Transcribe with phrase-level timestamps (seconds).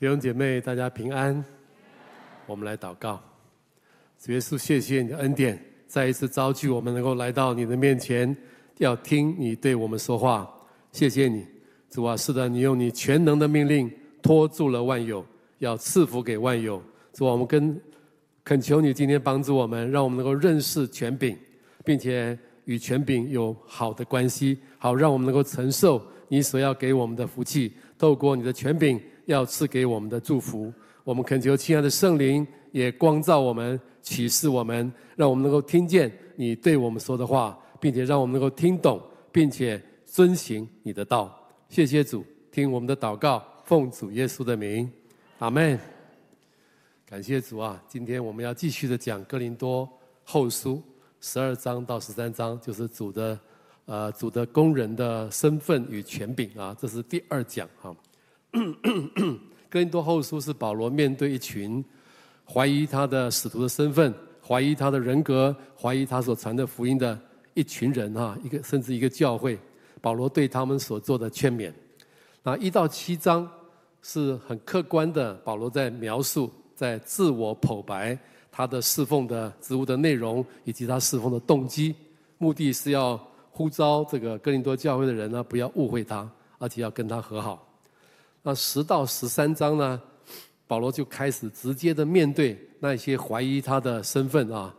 [0.00, 1.44] 弟兄姐妹，大家平安。
[2.46, 3.20] 我们来祷告，
[4.18, 8.34] 主耶稣，谢谢你的恩典，再一次召聚我们能够来到你的面前，
[8.78, 10.50] 要听你对我们说话。
[10.90, 11.46] 谢谢你，
[11.90, 13.92] 主啊，是的，你用你全能的命令
[14.22, 15.22] 托住了万有，
[15.58, 16.82] 要赐福给万有。
[17.12, 17.78] 主啊，我们跟
[18.42, 21.36] 恳求你今天帮助我们，让我们能够认识权柄，
[21.84, 28.98] 并且与权柄有好的关系，好让我们能够承受你所要给我们的福气，透过你的权柄。
[29.30, 30.72] 要赐给我们的祝福，
[31.04, 41.32] 我们恳求亲爱的圣灵也光照我们、启示我们，让我们能够听见你对我们说的话，并且让我们能够听懂，并且遵行你的道。
[41.68, 44.90] 谢谢主，听我们的祷告，奉主耶稣的名，
[45.38, 45.78] 阿门。
[47.06, 47.80] 感谢主啊！
[47.88, 49.88] 今天我们要继续的讲哥林多
[50.24, 50.82] 后书
[51.20, 53.38] 十二章到十三章，就是主的
[53.84, 57.94] 呃主的工人的身份与权柄啊，这是第二讲啊。
[59.70, 61.84] 哥林多后书是保罗面对一群
[62.44, 64.12] 怀疑他的使徒的身份、
[64.44, 67.18] 怀疑他的人格、怀疑他所传的福音的
[67.54, 69.56] 一群人哈，一个甚至一个教会，
[70.00, 71.72] 保罗对他们所做的劝勉。
[72.42, 73.48] 那一到七章
[74.02, 78.18] 是很客观的，保罗在描述、在自我剖白
[78.50, 81.94] 他的侍奉的职务的内容以及他侍奉的动机，
[82.38, 83.16] 目的是要
[83.52, 87.69] 呼召这个哥林多教会的人呢，不要误会他，而且要跟他和好。
[88.42, 90.00] 那十到十三章呢，
[90.66, 94.74] 保罗就开始直接的面对那些怀疑他的身份啊，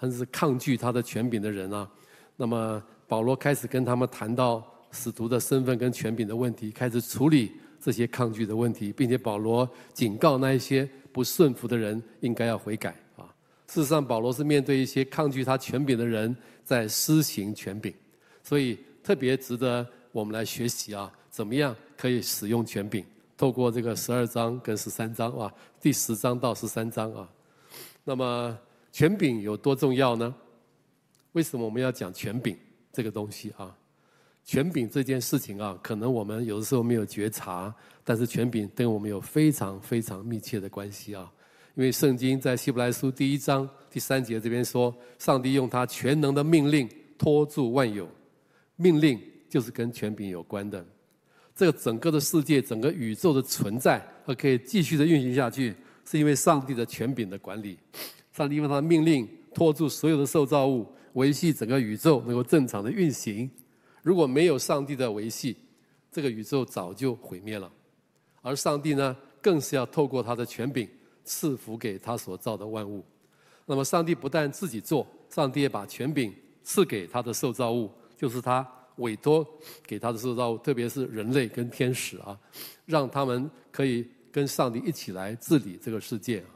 [0.00, 1.88] 甚至抗拒他的权柄的人啊。
[2.36, 13.32] 那么保罗开始跟他们谈到使徒的身份跟权柄的问题，开始处理这些抗拒的问题，并且保罗警告那一些不顺服的人应该要悔改啊。
[13.68, 17.94] 事实上，保罗是面对一些抗拒他权柄的人在施行权柄，
[18.42, 21.12] 所以特别值得我们来学习啊。
[21.30, 21.74] 怎么样
[22.04, 23.02] 可以使用权柄？
[23.34, 27.26] 透过这个十二章跟十三章啊，第十章到十三章啊，
[28.04, 28.58] 那么
[28.92, 30.34] 权柄有多重要呢？
[31.32, 32.54] 为什么我们要讲权柄
[32.92, 33.74] 这个东西啊？
[34.44, 41.32] 权柄这件事情啊，可能我们有的时候没有觉察，但是权柄跟我们有非常非常密切的关系啊。
[41.74, 46.86] 因为圣经在希伯来书第一章第三节这边说，上帝用他全能的命令
[47.16, 48.06] 托住万有，
[48.76, 50.84] 命令就是跟权柄有关的。
[51.54, 55.72] 这个整个的世界，整个宇宙的存在，和可以继续的运行下去，
[56.04, 57.78] 是因为上帝的权柄的管理。
[58.32, 63.48] 上帝用他的命令托住所有的受造物，维系整个宇宙能够正常的运行。
[64.02, 65.56] 如果没有上帝的维系，
[66.10, 67.70] 这个宇宙早就毁灭了。
[68.42, 70.88] 而上帝呢，更是要透过他的权柄
[71.24, 73.04] 赐福给他所造的万物。
[73.64, 76.34] 那么，上帝不但自己做，上帝也把权柄
[76.64, 78.68] 赐给他的受造物，就是他。
[78.96, 79.46] 委托
[79.86, 82.38] 给他的受造物，特别是人类跟天使啊，
[82.86, 86.46] 让他们可以跟上帝一起来治理这个世界啊。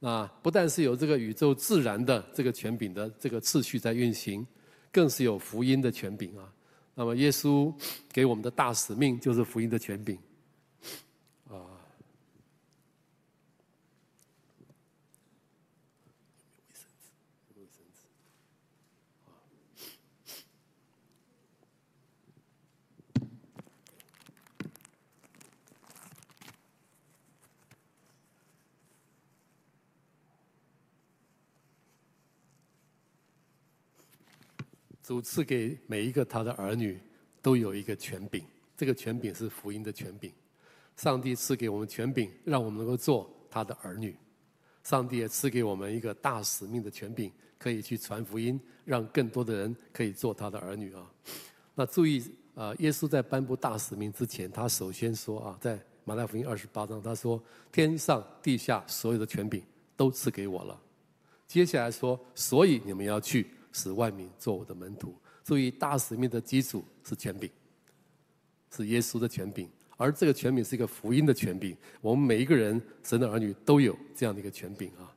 [0.00, 4.46] 那不但是有这个宇宙自然的这个权柄的这个次序在运行，
[4.92, 6.52] 更是有福音的权柄啊。
[6.94, 7.72] 那么耶稣
[8.12, 10.18] 给我们的大使命就是福音的权柄。
[35.04, 36.98] 主赐给每一个他的儿女
[37.42, 38.42] 都有一个权柄，
[38.74, 40.32] 这个权柄是福音的权柄。
[40.96, 44.16] 上帝赐给我们权柄，让我们能够做他的儿女。
[44.82, 51.06] 上帝也赐给我们一个大使命的权柄，可以去传福音，让更多的人可以做他的儿女啊。
[51.74, 59.62] 那注意啊，耶稣在颁布大使命之前，他首先说啊，在马太福音二十八章，他说：“天上地下所有的权柄
[59.98, 60.80] 都赐给我了。”
[61.46, 65.14] 接下来说：“所以你们要去。”使万民做我的门徒。
[65.42, 67.50] 注意，大使命的基础是权柄，
[68.74, 69.68] 是耶稣的权柄，
[69.98, 71.76] 而这个权柄是一个福音的权柄。
[72.00, 75.12] 我们每一个人，神的儿女都有这样的一个权柄啊。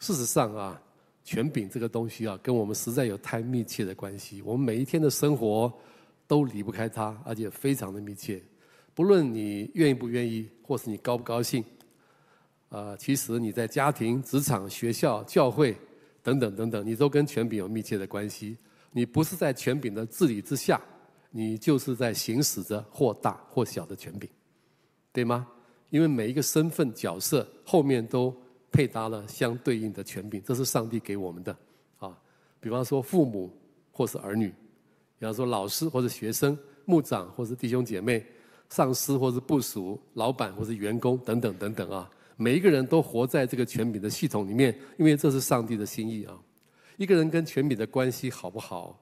[0.00, 0.78] 事实上啊，
[1.24, 4.42] 权柄这个东西啊，跟我们实在有太密切的关系。
[4.42, 5.72] 我们每一天的生活
[6.26, 8.42] 都离不开它，而且非常的密切。
[8.92, 11.64] 不论你愿意不愿意，或是你高不高兴，
[12.68, 15.74] 啊，其实你在家庭、职场、学校、教会。
[16.24, 18.56] 等等等等，你都跟权柄有密切的关系。
[18.90, 20.80] 你不是在权柄的治理之下，
[21.30, 24.28] 你就是在行使着或大或小的权柄，
[25.12, 25.46] 对吗？
[25.90, 28.34] 因为每一个身份角色后面都
[28.72, 31.56] 配搭了相对应的权柄，这是上帝给我们的
[31.98, 32.18] 啊。
[32.58, 33.52] 比方说父母
[33.92, 34.48] 或是儿女，
[35.18, 38.24] 比方说老师或者学生、牧长或是弟兄姐妹，
[38.70, 46.38] 上司或是部属、老板或是员工等等等等啊，每一个人都活在这个权柄的系统里面，因为这是上帝的心意啊。
[46.96, 48.98] 一个人跟权柄的关系好不好，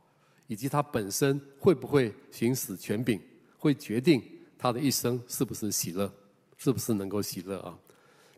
[0.46, 3.20] 以及他本身会不会行使权柄，
[3.58, 4.23] 会决定
[4.58, 6.12] 他的一生是不是喜乐，
[6.56, 7.79] 是不是能够喜乐啊。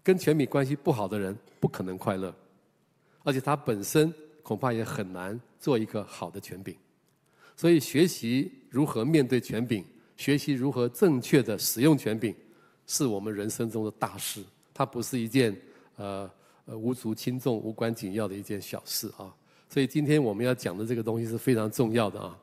[0.02, 2.34] 跟权柄关系不好的人不可能快乐，
[3.22, 4.12] 而且他本身
[4.42, 6.76] 恐怕也很难做一个好的权柄。
[7.56, 9.84] 所以学习如何面对权柄。
[10.16, 12.32] 学习如何正确的使用权柄，
[12.86, 14.44] 是我们人生中的大事。
[14.74, 15.56] 它不是一件
[15.96, 16.30] 呃
[16.66, 19.32] 呃无足轻重、无关紧要的一件小事啊。
[19.68, 22.36] 所以今天我们要讲的这个东西是非常重要的啊。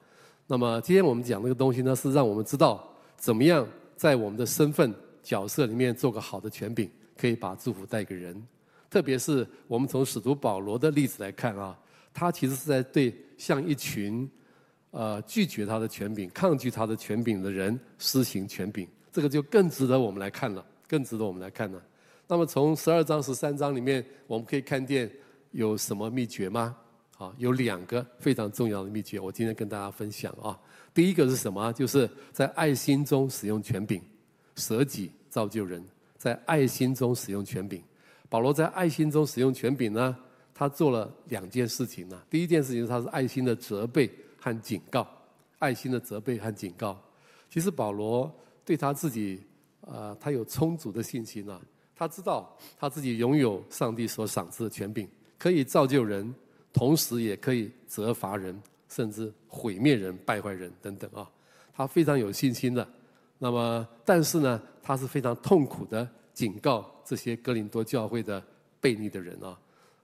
[0.48, 4.92] 那么今天我们讲这个东西呢，是让我们知道怎么样在我们的身份
[5.22, 8.42] 角色里面做个好的权柄，可以把祝福带给人。
[8.90, 11.78] 特别是我们从使徒保罗的例子来看啊，
[12.14, 14.28] 他其实是在对像一群。
[14.94, 21.82] 呃，拒绝他的权柄、抗拒他的权柄的人施行权柄，这个就更值得我们来看了，更值得我们来看了。
[22.32, 25.12] 那么从十二章、十三章里面，我们可以看见
[25.52, 26.74] 有什么秘诀吗？
[27.18, 30.58] 啊，有两个非常重要的秘诀，我今天跟大家分享啊。
[30.94, 31.74] 第一个是什么？
[31.74, 34.02] 就是在爱心中使用权柄，
[34.56, 35.86] 舍己造就人，
[36.16, 37.84] 在爱心中使用权柄。
[38.30, 40.16] 保罗在爱心中使用权柄呢，
[40.54, 42.18] 他做了两件事情呢。
[42.30, 44.10] 第一件事情他是爱心的责备。
[44.40, 45.06] 和警告，
[45.60, 46.98] 爱心的责备和警告。
[47.50, 49.44] 其实保罗对他自己，
[49.82, 51.60] 呃，他有充足的信心啊。
[52.02, 55.08] 他知道他自己拥有上帝所赏赐的权柄，
[55.38, 56.34] 可以造就人，
[56.74, 58.60] 同时也可以责罚人，
[58.90, 61.30] 甚至毁灭人、败坏人等等啊。
[61.72, 62.88] 他非常有信心的。
[63.38, 68.44] 那么，但是呢，他是非常痛苦的警告这些哥林多教会的
[68.82, 69.56] 悖逆的人啊。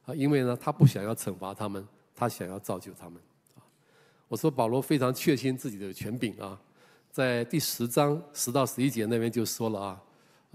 [0.05, 1.83] 啊，因为呢，他不想要惩罚他们，
[2.15, 3.19] 他想要造就他们。
[4.27, 6.61] 我说保罗非常确信自己的权柄啊，
[7.11, 10.03] 在第十章十到十一节那边就说了啊，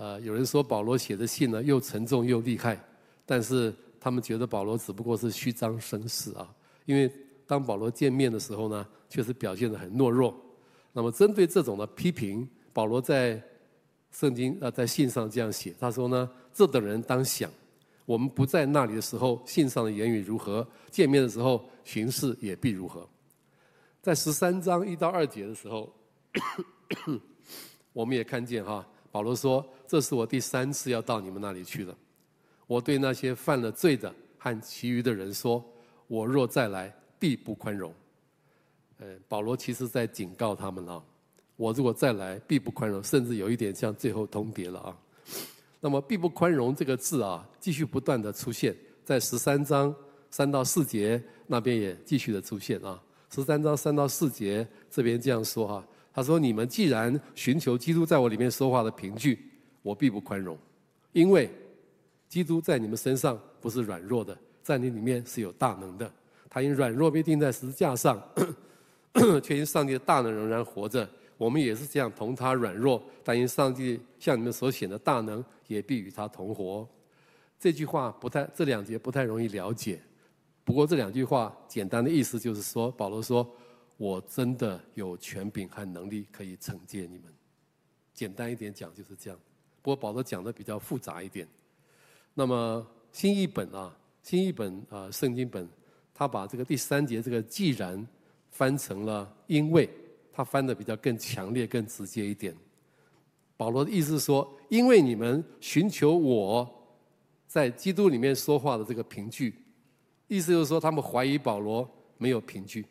[0.03, 2.77] 呃，有人说保罗写的信呢又沉重又厉害，
[3.25, 6.53] 但是他们觉得保罗只不过是虚张声势啊，
[6.87, 7.09] 因为
[7.47, 10.35] 当保罗见面的时候呢，确实表现得很懦弱。
[10.93, 13.41] 那么针对这种的批评，保罗在
[14.11, 17.49] 圣经啊在信上这样写，他说呢，这等人当想，
[18.05, 23.09] 我们不在那里的时候，信上的言语如何，见面的时候行事也必如何。
[24.01, 25.95] 在十三章一到二节的时候，
[27.95, 31.97] 我们也看见哈，保罗说：“这是我第三次要到你们那里去了。
[32.67, 35.65] 我对那些犯了罪的和其余的人说，
[36.09, 37.95] 我若再来，必不宽容。”
[38.99, 41.03] 呃，保罗其实在警告他们啊，
[41.57, 44.99] 我如果再来，必不宽容，甚至有一点像最后通牒了啊。
[45.79, 48.75] 那么“必不宽容”这个字啊，继续不断的出现
[49.05, 49.95] 在十三章
[50.31, 53.03] 三到四节那边也继续的出现啊。
[53.29, 59.51] 十三章三到四节这边这样说哈，他说：“你们既然寻求基督在我里面说话的凭据，
[59.83, 60.57] 我必不宽容，
[61.13, 61.51] 因为
[62.29, 66.13] 基督在你们身上不是软弱的，在你里面是有大能的。
[66.51, 68.23] 他因软弱被钉在十字架上，
[69.43, 71.09] 却因上帝的大能仍然活着。
[71.39, 76.87] 我们也是这样同他软弱，但因上帝向你们所显的大能，也必与他同活。”
[77.59, 80.01] 这句话不太，这两节不太容易了解。
[80.65, 83.49] 不过这两句话简单的意思就是说，保罗说
[84.03, 87.33] ：“我真的有权柄和能力可以惩戒你们。”
[88.13, 89.39] 简单一点讲就是这样。
[89.81, 91.47] 不过保罗讲的比较复杂一点。
[92.35, 95.69] 那么新译本啊，新译本啊，圣经本，
[96.13, 98.05] 他把这个第三节这个“既然”
[98.51, 99.89] 翻成了“因为”，
[100.33, 102.53] 他翻的比较更强烈、更直接一点。
[103.57, 106.69] 保罗的意思是说：“因为你们寻求我
[107.47, 109.55] 在基督里面说话的这个凭据。”
[110.27, 112.85] 意思就是说，他们怀疑保罗没有凭据。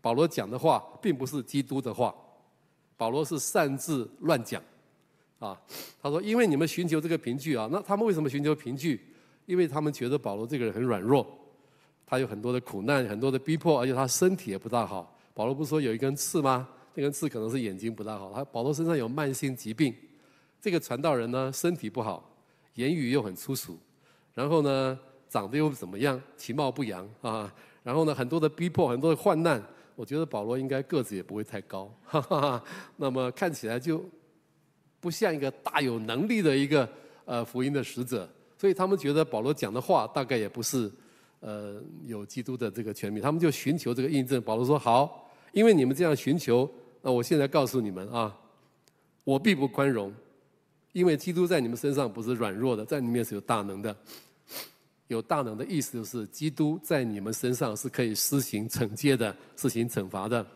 [0.00, 2.14] 保罗讲的话并不是基督的话，
[2.96, 4.62] 保罗是擅自乱讲。
[5.38, 5.58] 啊，
[6.02, 9.00] 他说：“因为你们寻求这个凭据啊，那他们为什么寻求凭据？
[9.46, 11.26] 因为他们觉得保罗这个人很软弱，
[12.04, 15.16] 他有很多的苦难，很多的逼迫，而且他身体也不大好。
[15.32, 16.68] 保罗不是说有一根刺吗？
[16.94, 18.30] 那根刺可能是眼睛不大好。
[18.34, 19.94] 他保罗身上有慢性疾病，
[20.60, 22.30] 这个传道人呢，身体不好，
[22.74, 23.78] 言语又很粗俗，
[24.34, 26.20] 然后呢，长得又怎么样？
[26.36, 27.50] 其貌不扬啊！
[27.82, 29.62] 然后呢，很多的逼迫，很多的患难。
[30.00, 32.64] 我觉得保罗应该个子也不会太高，哈哈哈。
[32.96, 34.02] 那么看起来就
[34.98, 36.88] 不像一个大有能力的一个
[37.26, 38.26] 呃福音的使者。
[38.56, 40.90] 所以他们觉得保罗讲的话大概也不是
[41.40, 43.22] 呃有基督的这个权柄。
[43.22, 44.40] 他们就寻求这个印证。
[44.40, 46.66] 保罗说：“好，因为你们这样寻求，
[47.02, 48.34] 那我现在告诉你们啊，
[49.22, 50.10] 我必不宽容，
[50.92, 53.94] 因为基督在你们身上不是软弱的，在里面是有大能的。”
[55.10, 60.46] 有大能的意思就是，基督在你们身上是可以施行惩戒的，施行惩罚的。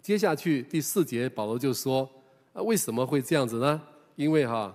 [0.00, 2.08] 接下去第四节，保罗就说
[2.54, 3.82] ：“啊，为什么会这样子呢？
[4.14, 4.72] 因为哈，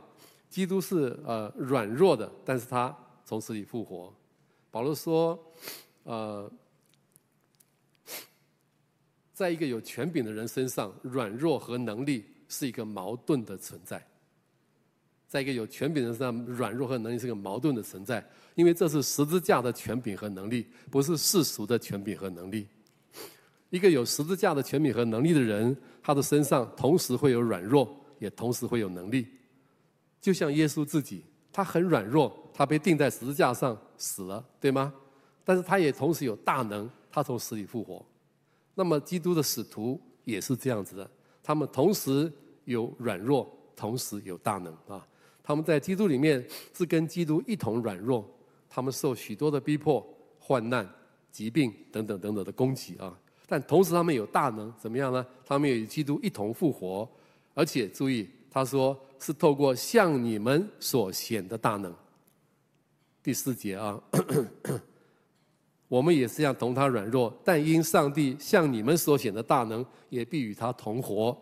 [0.50, 2.94] 基督是呃软弱的，但是他
[3.24, 4.14] 从死里复活。
[4.70, 5.40] 保罗说，
[6.04, 6.52] 呃，
[9.34, 14.06] 在一个有权柄的人身上，软弱和能力是一个矛盾的存在。
[15.26, 18.24] 在一个有权柄的人身上，软弱和能力是一个矛盾的存在，
[18.56, 22.68] 因为这是十字架的权柄和能力，不是世俗的权柄和能力。
[23.70, 29.28] 一个有十字架的权柄和能力的人，他的身上同时会有软弱，也同时会有能力。
[30.22, 34.94] 就像耶稣自己，他很软弱，他被钉在十字架上死了，对吗？
[35.44, 38.04] 但是他也同时有大能，他从死里复活。
[38.74, 41.10] 那么基督的使徒也是这样子的，
[41.44, 42.32] 他们同时
[42.64, 45.06] 有软弱，同时有大能啊。
[45.44, 46.44] 他们在基督里面
[46.74, 48.28] 是跟基督一同软弱，
[48.75, 50.05] 他们受许多的逼迫、
[50.38, 50.86] 患难、
[51.32, 53.17] 疾病等等等等的攻击啊。
[53.48, 55.25] 但同时，他们有大能，怎么样呢？
[55.46, 57.10] 他们也与基督一同复活，
[57.53, 61.96] 而且注意，他说是透过向你们所显的大能。
[63.24, 63.98] 第四节啊，
[65.88, 71.38] 我们也是要同他软弱，但因上帝向你们所显的大能，也必与他同活。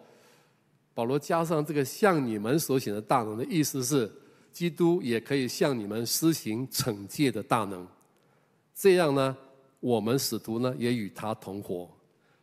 [0.94, 4.12] 保罗加上这个向你们所显的大能的意思是，
[4.54, 7.86] 基督也可以向你们施行惩戒的大能。
[8.74, 9.36] 这样呢？
[9.80, 11.90] 我们使徒呢，也与他同活。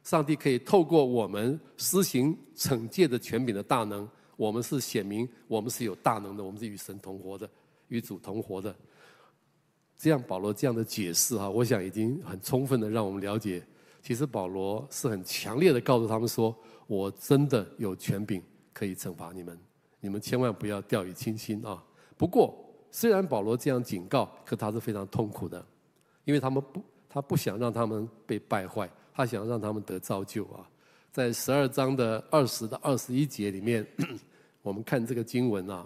[0.04, 7.48] 上帝可以透过我们施行惩戒的权柄的大能，我们是显明我们是有大能的，我们是与神同活的，
[7.88, 8.74] 与主同活的。
[9.96, 13.62] 这样保罗这样的解释哈，我想已经很充分的让我们了解，
[14.02, 16.54] 其实保罗是很强烈的告诉他们说，
[16.86, 19.58] 我真的有权柄可以惩罚你们，
[20.00, 21.82] 你们千万不要掉以轻心啊。
[22.20, 22.54] 不过
[22.90, 25.64] 虽然保罗这样警告，可他是非常痛苦的，
[26.26, 26.82] 因为他们不。
[27.12, 30.62] 他不想让他们被败坏，他想让他们得造就啊！
[31.10, 33.84] 在十二章的二十到二十一节里面，
[34.62, 35.84] 我们看这个经文啊，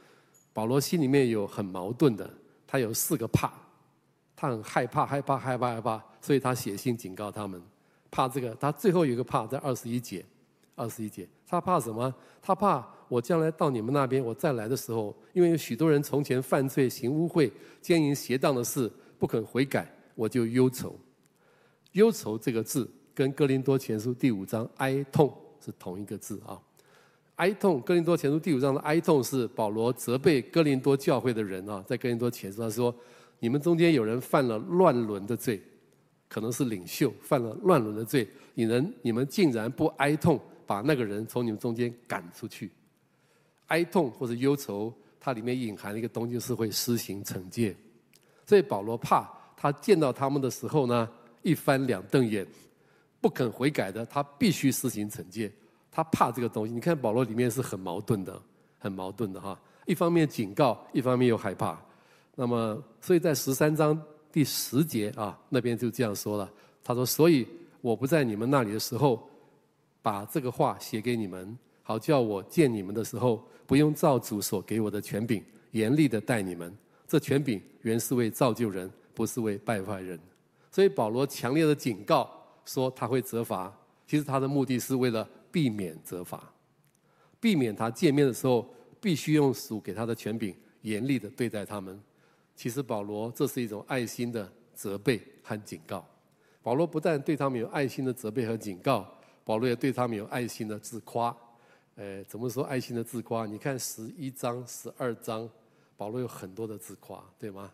[0.52, 2.30] 保罗心里面有很矛盾的，
[2.66, 3.50] 他有四个怕，
[4.36, 7.62] 他很害怕，害怕，害怕，害怕，所以他写信警告他们，
[8.10, 8.54] 怕这个。
[8.56, 10.22] 他最后一个怕，在二十一节，
[10.76, 12.14] 二十一节，他怕什么？
[12.42, 17.50] 他怕我将来到你们那边，我再来的时候，因为有许多人从前犯罪、行污秽、
[17.80, 19.90] 奸淫邪荡的事，不肯悔改。
[20.14, 20.94] 我就忧愁，
[21.92, 25.32] 忧愁这个字跟哥林多前书第五章哀痛
[25.64, 26.60] 是同一个字啊。
[27.36, 32.92] 哀痛，哥林多前书第五章的哀痛是保罗责备哥林多教会的人啊，在哥林多前书他说：
[33.38, 35.62] 你们中间有人犯了乱伦的罪，
[36.28, 42.70] 可能是领袖犯了乱伦的罪，你们你们竟然不哀痛，把那个人从你们中间赶出去。
[43.68, 47.74] 哀痛或者忧愁，它里面隐含了一个东西是会施行惩戒，
[48.44, 49.28] 所以保罗怕。
[49.56, 51.08] 他见到他们的时候呢，
[51.42, 52.46] 一翻两瞪眼，
[53.20, 55.50] 不肯悔改的，他必须施行惩戒。
[55.90, 56.72] 他怕这个东西。
[56.72, 58.40] 你看保罗里面是很矛盾的，
[58.78, 59.58] 很矛盾的哈。
[59.86, 61.76] 一方面警告，一方面又害怕。
[62.36, 66.48] 那么，所以在十三章第十节啊，那边就这样说了。
[66.84, 67.46] 他说：“所以
[67.80, 69.27] 我不在你们那里的时候，
[70.02, 76.76] 把这个话写给你们，好叫我见你们的时候，不用照主所给我的权柄，严厉的待你们。
[77.06, 80.16] 这权柄原是为造就人。”不是为败坏人，
[80.70, 82.30] 所以保罗强烈的警告
[82.64, 83.76] 说他会责罚。
[84.06, 86.48] 其实他的目的是为了避免责罚，
[87.40, 92.00] 避免他见面的时候必须用属给他的权柄严厉的对待他们。
[92.54, 96.06] 其实保罗这是一种爱心的责备和警告。
[96.62, 99.17] 保罗不但对他们有爱心的责备和警告，
[99.48, 101.34] 保罗也对他们有爱心的自夸。
[101.94, 103.46] 呃，怎么说爱心的自夸？
[103.46, 105.48] 你看十一章、十二章，
[105.96, 107.72] 保罗有很多的自夸，对吗？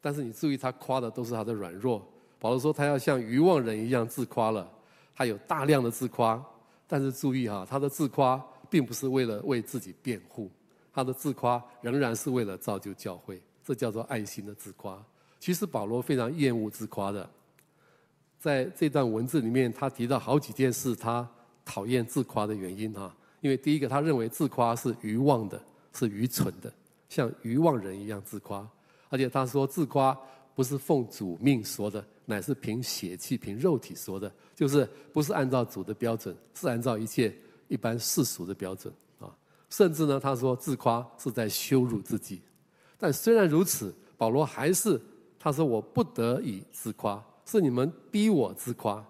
[0.00, 2.08] 但是你注意，他夸的都是他的软弱。
[2.38, 4.70] 保罗说他要像愚妄人一样自夸了，
[5.12, 6.40] 他有大量的自夸。
[6.86, 8.40] 但是注意哈，他的自夸
[8.70, 10.48] 并不是为了为自己辩护，
[10.92, 15.04] 他的自夸仍然是为了造就教会，这叫做爱心的自夸。
[15.40, 17.28] 其实保罗非常厌恶自夸的，
[18.42, 21.24] 在这段文字里面，他提到好几件事，他
[21.64, 23.14] 讨厌自夸的原因哈。
[23.40, 26.72] 因为第一个，他认为自夸是愚妄的，是愚蠢的，
[27.08, 28.68] 像愚妄人一样自夸。
[29.10, 30.12] 而且他说自夸
[30.56, 37.32] 不是奉主命说的，乃是凭血气、凭肉体说的，就是不是按照主的标准，是按照一切
[37.68, 39.32] 一般世俗的标准啊。
[39.70, 42.42] 甚至呢，他说自夸是在羞辱自己。
[42.98, 45.00] 但虽然如此，保罗还是
[45.38, 49.04] 他说我不得已自夸，是你们逼我自夸。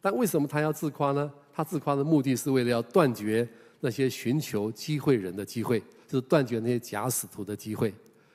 [0.00, 1.32] 但为什么他要自夸呢？
[1.52, 3.48] 他自夸的目的是为了要断绝
[3.80, 7.88] 那些寻求机会人的机会，就是断绝那些假使徒的机会，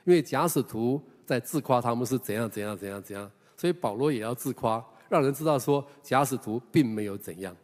[0.05, 1.01] 因为假使徒。
[1.25, 7.55] 在自夸他们是怎样怎样怎样怎样，所以保罗也要自夸，让人知道说假使徒并没有怎样，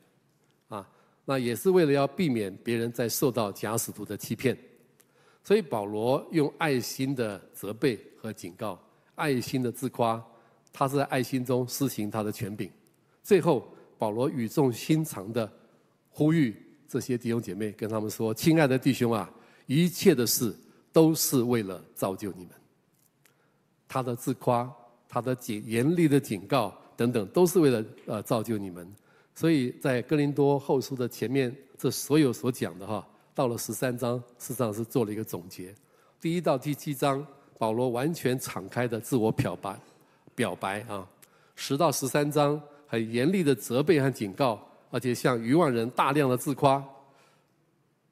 [0.69, 0.89] 啊，
[1.25, 4.57] 那也是为了要避免别人再受到假使徒的欺骗。
[5.43, 8.81] 所以保罗用爱心的责备和警告，
[9.15, 10.25] 爱心的自夸，
[10.71, 12.71] 他是在爱心中施行他的权柄。
[13.23, 15.51] 最后，保罗语重心长的
[16.09, 16.55] 呼吁
[16.87, 19.29] 这些弟兄姐妹，跟他们说：“亲爱的弟兄啊，
[19.65, 20.55] 一切的事
[20.91, 22.49] 都是为了造就你们。”
[23.87, 24.71] 他的自夸，
[25.07, 28.87] 他的警严厉的警告等等，都是为了呃造就你们。
[29.35, 33.07] 所以在哥林多后书的前面，这所有所讲的哈。
[33.33, 35.73] 到了十三章，事实上是做了一个总结。
[36.19, 37.25] 第一到第七章，
[37.57, 39.79] 保罗完全敞开的自我表白，
[40.39, 41.05] 表白啊。
[41.57, 44.57] 十到十三章，很严厉的责备和警告，
[44.89, 46.81] 而且向愚妄人大量的自夸。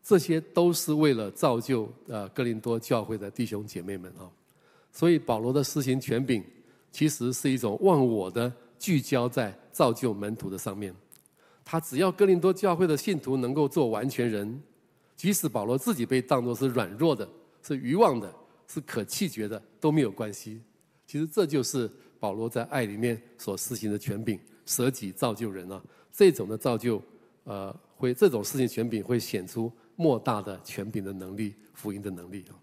[0.04, 4.28] 这些都是为了造就呃哥林多教会的弟兄姐妹们啊。
[4.92, 6.44] 所以保罗的施行权柄，
[6.92, 10.94] 其实是一种忘我的聚焦在造就门徒的上面。
[11.64, 14.62] 他只要哥林多教会的信徒能够做完全人。
[15.16, 17.28] 即使保罗自己被当作是软弱的、
[17.64, 18.32] 是愚妄的、
[18.68, 20.62] 是可弃绝的，都没有关系。
[21.08, 25.82] 其实这就是保罗在爱里面所施行的权柄，舍己造就人啊。
[26.12, 27.02] 这种的造就，
[27.44, 32.54] 呃，会这种事情权柄会显出莫大的权柄的能力、福音的能力啊。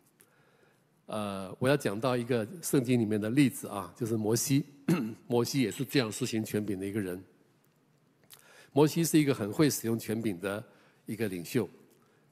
[1.07, 4.65] 呃，我要讲到一个圣经里面的例子啊，就是摩西。
[5.29, 7.23] 摩西也是这样施行权柄的一个人。
[8.73, 10.63] 摩西是一个很会使用权柄的
[11.07, 11.69] 一个领袖。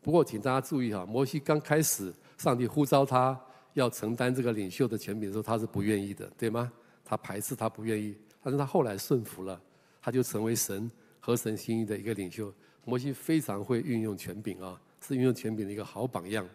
[0.01, 3.41] 不过，请大家注意哈，摩西刚开始，上帝呼召他
[3.75, 6.73] 要承担这个领袖的权柄的时候，他是不愿意的，对吗？
[7.05, 8.17] 他排斥，他不愿意。
[8.43, 9.61] 但是他后来顺服了，
[10.01, 10.91] 他就成为神
[11.21, 12.53] 合神心意的一个领袖。
[12.85, 16.49] 摩西非常会运用权柄啊，是运用权柄的一个好榜样。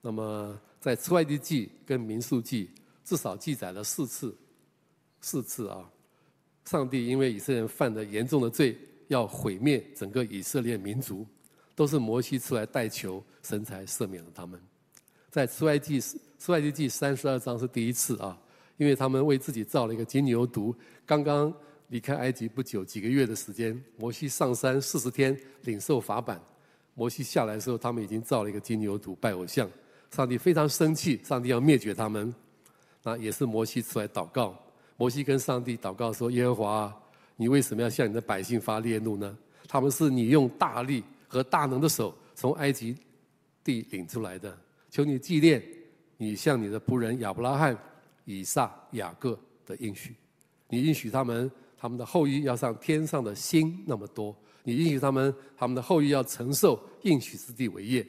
[0.00, 2.70] 那么，在出埃及记跟民数记
[3.04, 4.36] 至少记载了四次，
[5.20, 5.90] 四次啊，
[6.64, 11.26] 上帝因为以色列人犯了严重的罪，要毁灭整个以色列民族。
[11.74, 14.60] 都是摩西出来代求，神才赦免了他们。
[15.30, 16.00] 在出埃及
[16.36, 18.36] 出埃及记三十二章是第一次啊，
[18.78, 20.74] 因为他们为自己造了一个金牛犊。
[21.04, 21.52] 刚刚
[21.88, 26.40] 离开埃及不久，几个月的时间，摩西上山四十天领受法版。
[26.94, 29.70] 摩西下来的时候，他们已经造了一个金牛犊拜偶像。
[30.10, 32.34] 上帝非常生气，上帝要灭绝他们。
[33.02, 34.58] 那也是摩西出来祷告。
[34.96, 36.96] 摩西跟上帝祷告说：“耶和华，
[37.36, 39.36] 你为什么要向你的百姓发烈怒呢？
[39.68, 42.96] 他们是你用大力。”和大能的手从埃及
[43.62, 45.62] 地领出来的，求你纪念
[46.16, 47.76] 你向你的仆人亚伯拉罕、
[48.36, 50.14] 以撒、雅各的应许。
[50.68, 54.36] 你应许他们，他们的后裔要像天上的星那么多。
[54.62, 58.06] 你应许他们，他们的后裔要承受应许之地为业。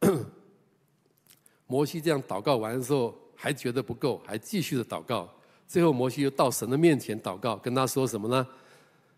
[1.66, 5.28] 摩西这样祷告完的时候，还觉得不够，还继续的祷告。
[5.68, 8.46] 最后，摩西又到神的面前祷告，跟他说什么呢？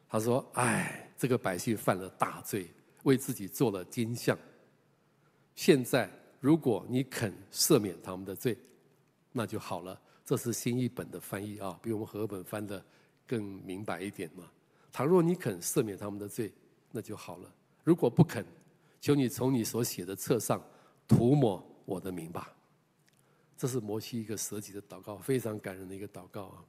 [0.08, 2.68] 他说：“哎，这个百姓犯了大罪。”
[3.04, 4.38] 为自己做了金像。
[5.54, 8.56] 现在，如果你肯赦免他们的罪，
[9.36, 10.00] 那就好了。
[10.24, 12.82] 这是新译本的翻译啊，比我们和本翻的
[13.26, 14.50] 更明白一点嘛。
[14.90, 16.50] 倘若你肯赦免他们的罪，
[16.90, 17.52] 那就好了。
[17.82, 18.46] 如果不肯，
[19.00, 20.64] 求你从你所写的册上
[21.08, 22.56] 涂抹我的名吧。
[23.58, 26.64] 这是摩西一个舍己的祷告，非常感人的一个祷告啊。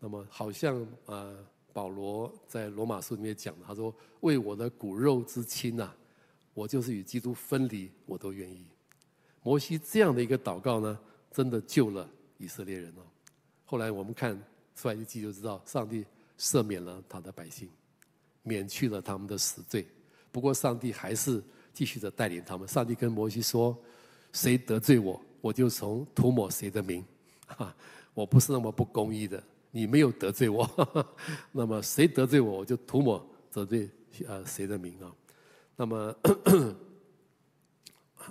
[0.00, 1.32] 那么，好像啊。
[1.74, 5.92] 保罗在罗马书里面讲，他说：“为我的骨肉之亲呐，
[6.52, 8.64] 我就是与基督分离，我都愿意。”
[9.42, 10.96] 摩西这样的一个祷告呢，
[11.34, 13.02] 真的救了以色列人哦。
[13.66, 14.40] 后来我们看
[14.76, 16.06] 出来一记就知道，上帝
[16.38, 17.68] 赦免了他的百姓，
[18.42, 19.86] 免去了他们的死罪。
[20.30, 21.42] 不过上帝还是
[21.72, 22.68] 继续的带领他们。
[22.68, 23.76] 上帝跟摩西说
[24.32, 27.04] ：“谁得罪我，我就从涂抹谁的名。
[27.46, 27.74] 哈，
[28.14, 29.42] 我不是那么不公义的。”
[29.76, 30.64] 你没有得罪我，
[31.50, 33.90] 那么谁得罪我，我就涂抹得罪
[34.24, 35.12] 呃谁的名啊？
[35.74, 36.14] 那么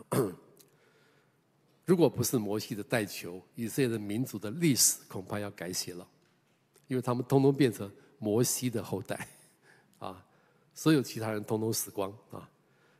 [1.85, 6.07] 如果不是摩西的代求，以色列的民族的历史恐怕要改写了，
[6.87, 9.27] 因为他们通通变成摩西的后代
[9.99, 10.23] 啊，
[10.73, 12.49] 所有其他人通通死光啊。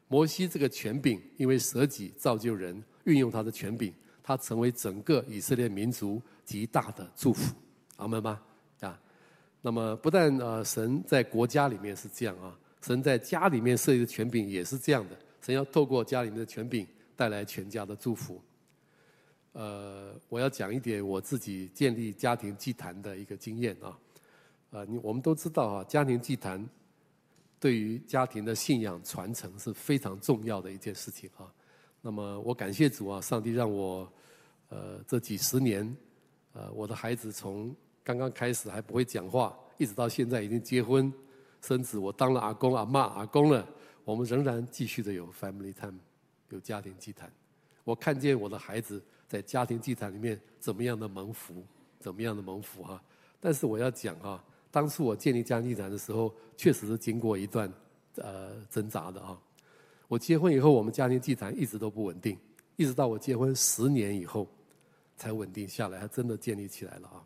[0.09, 7.55] 摩西这个权柄，因为舍己造就人，运用他的权柄，他成为整个以色列民族极大的祝福。
[7.95, 8.41] 阿门吗？
[8.81, 8.99] 啊，
[9.61, 15.17] 那么不但呃，神在国家里面是这样啊，神在家里面设立的权柄也是这样的。
[15.41, 18.41] 神要透过家里面的权柄带来全家的祝福。
[19.53, 23.97] 呃，我要讲一点我自己建立家庭祭坛的一个经验啊。
[24.71, 26.67] 呃，你我们都知道啊，家庭祭坛
[27.59, 31.51] 对于家庭的信仰传承是非常重要的一件事情啊。
[32.01, 34.11] 那么我感谢主啊，上帝让我
[34.69, 35.95] 呃这几十年。
[36.53, 41.11] 呃，我的孩子从刚刚开始还不会讲话，一直到现在已经结婚
[41.61, 43.67] 生子，我当了阿公阿嬷阿公了，
[44.03, 45.97] 我们仍然继续的有 family time，
[46.49, 47.31] 有家庭祭坛。
[47.83, 49.01] 我看见我的孩子
[49.33, 51.65] 在家庭祭坛里面怎么样的蒙福，
[51.99, 53.01] 怎么样的蒙福哈。
[53.39, 57.67] 但是我要讲哈，当初我建立家庭祭坛的时候，确实是经过一段
[58.17, 59.35] 呃挣扎的啊。
[60.07, 62.37] 我结婚以后，我们家庭祭坛一直都不稳定，
[62.75, 64.47] 一直到我结婚十年以后
[65.17, 67.25] 才稳定下来，还真的建立起来了啊。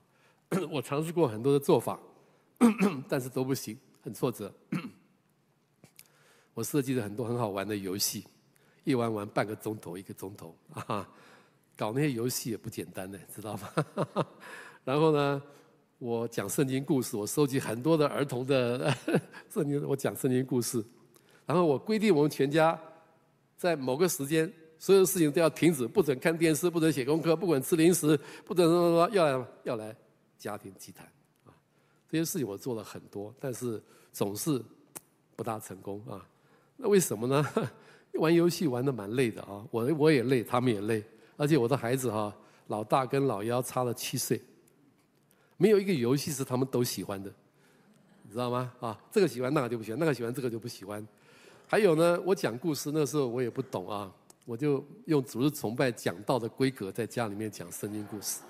[0.71, 1.99] 我尝试过很多的做法，
[3.09, 4.49] 但是都不行，很挫折。
[6.53, 8.25] 我设计了很多很好玩的游戏，
[8.85, 11.05] 一玩玩半个钟头，一个钟头啊！
[11.77, 14.25] 搞那些游戏也不简单呢，知道吗？
[14.83, 15.41] 然后呢，
[15.99, 18.91] 我讲圣经故事，我收集很多的儿童的
[19.53, 20.83] 圣经，我讲圣经故事。
[21.45, 22.77] 然后我规定我们全家
[23.55, 29.95] 在某个时间，所有事情都要停止，不准看电视，不准写功课，不准吃零食，不准什么什么，要来要来
[30.37, 31.05] 家庭祭坛
[31.45, 31.53] 啊！
[32.09, 34.61] 这些事情我做了很多，但是总是
[35.35, 36.25] 不大成功啊。
[36.75, 37.45] 那为什么呢？
[38.19, 41.03] 玩游戏玩的蛮累的啊，我我也累，他们也累，
[41.37, 42.35] 而且我的孩子哈，
[42.67, 44.41] 老大跟老幺差了七岁，
[45.55, 47.31] 没有一个游戏是他们都喜欢的，
[48.23, 48.73] 你知道吗？
[48.79, 51.07] 啊，这个喜欢那个就不喜欢，那个喜欢这个就不喜欢。
[51.67, 54.11] 还有呢，我讲故事那时候我也不懂啊，
[54.45, 58.41] 我就用主日崇拜讲道的规格在家里面讲圣经故事。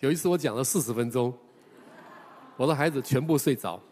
[0.00, 1.36] 有一次我讲了四十分钟，
[2.56, 3.82] 我的孩子全部睡着，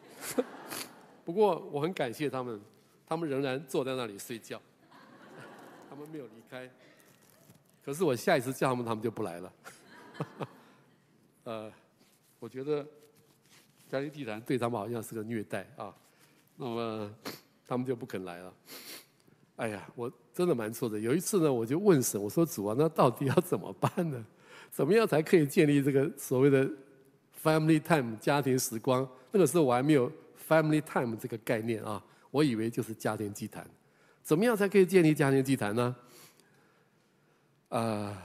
[1.24, 2.60] 不过我很感谢他们。
[3.08, 4.60] 他们仍然坐在那里睡觉，
[5.88, 6.68] 他们没有离开。
[7.86, 9.52] 可是我下一次叫他们，他们就不来了。
[11.44, 11.72] 呃，
[12.40, 12.84] 我觉得
[13.88, 15.94] 家庭祭坛对他们好像是个虐待啊。
[16.56, 17.14] 那么
[17.64, 18.52] 他们就不肯来了。
[19.54, 20.98] 哎呀，我真的蛮错的。
[20.98, 24.26] 有一次呢，我就问神，我说主啊，那到底要怎么办呢？
[24.72, 26.68] 怎么样才可以建立这个所谓的
[27.40, 29.08] family time 家庭时光？
[29.30, 30.10] 那个时候我还没有
[30.48, 32.02] family time 这个概念啊。
[32.32, 33.64] 我以为就是家庭祭坛，
[34.24, 35.94] 怎么样才可以建立家庭祭坛呢？
[37.68, 38.18] 啊、呃，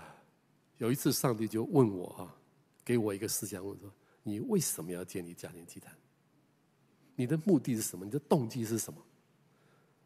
[0.78, 2.36] 有一次上帝就问我啊，
[2.86, 3.92] 给我一个思想问说：
[4.24, 5.94] 你为什么要建立家庭祭坛？
[7.16, 8.06] 你的目的是什么？
[8.06, 9.00] 你的动机是什么？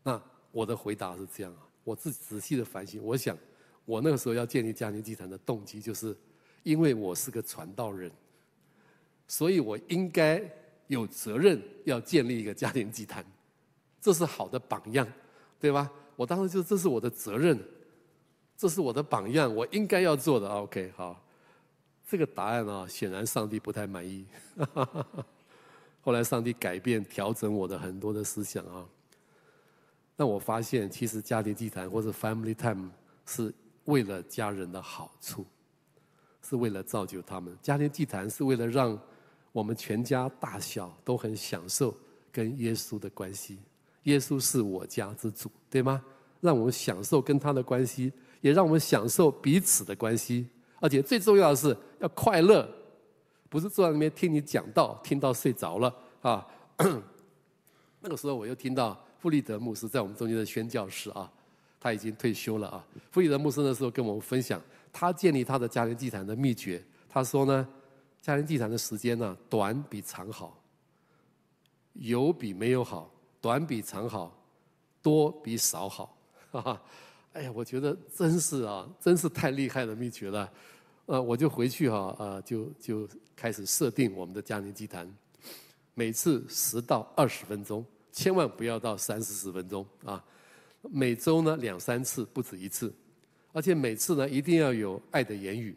[0.03, 0.21] 那
[0.51, 3.37] 我的回答是这样啊，我自仔细的反省，我想
[3.85, 6.15] 我那个时候要建立家庭祭坛的动机，就是
[6.63, 8.11] 因为我是个传道人，
[9.27, 10.41] 所以我应该
[10.87, 13.25] 有责任要建立一个家庭祭坛。
[14.01, 15.07] 这是好的榜样，
[15.59, 15.91] 对吧？
[16.15, 17.59] 我当时就这是我的责任，
[18.57, 20.47] 这是我的榜样，我应该要做的。
[20.47, 21.21] OK，好，
[22.07, 24.25] 这个答案啊，显然上帝不太满意。
[26.01, 28.85] 后来上帝改变、调整我的很多的思想啊。
[30.15, 32.89] 那我发现，其实家庭祭坛或者 family time
[33.25, 33.53] 是
[33.85, 35.45] 为了家人的好处，
[36.41, 37.57] 是为了造就他们。
[37.61, 38.97] 家庭祭坛是为了让
[39.51, 41.93] 我们全家大小都很享受
[42.31, 43.59] 跟耶稣的关系。
[44.03, 46.01] 耶稣是我家之主，对吗？
[46.39, 48.13] 让我们享受跟他的关系，
[48.45, 50.47] 也让我们享受彼此的关系。
[50.79, 52.69] 而且最重要的是要快乐，
[53.49, 56.45] 不是坐在那边听你讲道，听到睡着了啊。
[58.01, 61.27] 那个时候我又听到傅立德牧师在我们中间的宣教士啊，
[61.79, 62.85] 他已经退休了啊。
[63.09, 64.61] 傅立德牧师那时候跟我们分享
[64.93, 66.83] 他建立他的家庭祭坛的秘诀。
[67.09, 67.67] 他说呢，
[68.21, 70.55] 家庭祭坛的时间呢，短比长好，
[71.93, 73.09] 有比没有好。
[73.41, 74.35] 短比长好，
[75.01, 76.17] 多比少好，
[76.51, 76.81] 哈哈！
[77.35, 80.49] 哎呀，我觉得真是啊，真是太厉害的秘诀了。
[81.05, 85.13] 呃，我就回去哈，呃，就就开始设定我们的家庭祭坛，
[85.93, 90.23] 每次十到二十分钟，千万不要到三四十分钟啊。
[90.81, 92.93] 每周呢两三次，不止一次，
[93.51, 95.75] 而且每次呢一定要有爱的言语。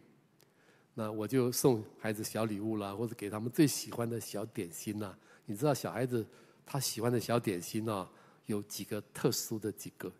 [0.95, 5.13] 那我就送孩子小礼物啦，或者给他们最喜欢的小点心呐。
[5.45, 6.25] 你知道小孩子。
[6.71, 8.07] 他喜欢的小点心呢，
[8.45, 10.13] 有几个特殊的几个，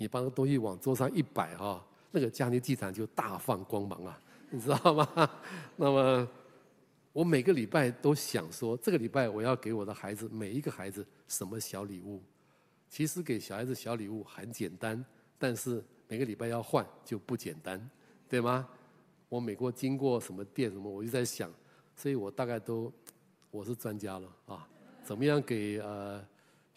[0.00, 5.30] 你把那东西往桌上一摆啊，那个家庭祭坛就大放光芒啊，你知道吗？
[5.76, 6.26] 那么
[7.12, 12.22] 我每个礼拜都想说，这个礼拜我要给我的孩子每一个孩子什么小礼物。
[12.88, 15.04] 其实给小孩子小礼物很简单，
[15.38, 17.78] 但是每个礼拜要换就不简单，
[18.26, 18.66] 对吗？
[19.28, 21.52] 我每过经过什么店什么，我就在想，
[21.94, 22.90] 所以我大概都
[23.52, 24.66] 我是专家了啊。
[25.04, 26.24] 怎么样给呃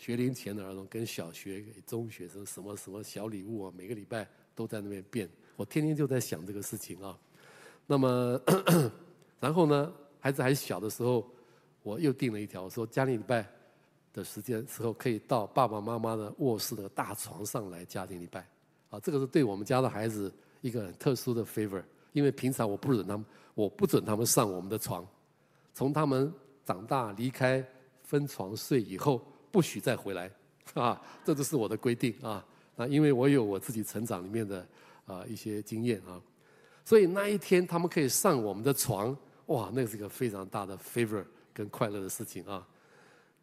[0.03, 3.73] 学龄前的儿童跟小学中学生什么什么小礼物啊？
[3.73, 7.17] 每个礼拜都在那边变，我天天就在想这个事情啊。
[7.87, 8.37] 那么，
[9.39, 11.25] 然后呢，孩子还小的时候，
[11.83, 13.49] 我又定了一条，说家庭礼拜
[14.11, 18.45] 的时间时候可以到爸爸妈妈的卧室的大床上来家庭礼拜。
[18.89, 25.07] 啊，这个是对我们家的孩子一个很特殊的 favor，因为平常我不准他们，我不准他们上我们的床，
[25.73, 26.29] 从他们
[26.65, 27.65] 长大离开。
[28.05, 30.31] 分床睡以后，不许再回来
[30.73, 32.43] 啊，这就是我的规定啊。
[32.75, 34.67] 啊，因为我有我自己成长里面的
[35.05, 36.19] 啊一些经验啊，
[36.83, 42.67] 所以那一天他们可以上我们的床，哇，那是一个非常大的 favor 跟快乐的事情啊。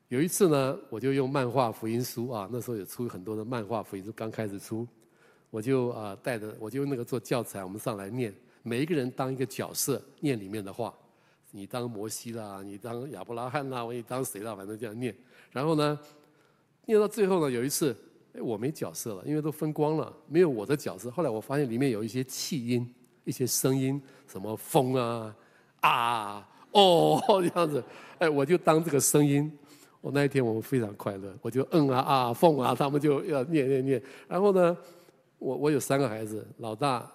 [0.09, 4.85] 有一次呢，我就用漫画福音书啊，那时候也出很多的漫画福音书，刚开始出，
[5.49, 10.93] 我就啊带着，我就用那个做教材，我们上来念，每一个人当一个角色念里面的话，
[11.51, 15.15] 你当摩西啦，你当亚伯拉罕啦，我你当谁啦，反正这样念。
[15.51, 15.99] 然后呢，
[16.87, 17.97] 念到最后呢，有一次，
[18.33, 21.11] 哎，我没角色了，因为都分光了，没有我的角色。
[21.11, 25.37] 后来我发现里面有一些气音，一些声音，什么风啊
[25.81, 27.83] 啊哦 这样子，
[28.19, 29.51] 哎，我就当这个声音。
[30.01, 34.03] 我那一天我非常快乐，我就嗯啊啊凤啊，他们就要念念念。
[34.27, 34.75] 然后呢，
[35.39, 37.07] 我我有三个孩子，老大、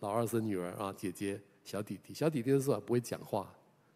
[0.00, 2.12] 老二是女儿啊，姐姐、小弟弟。
[2.12, 3.48] 小弟弟的时候不会讲话，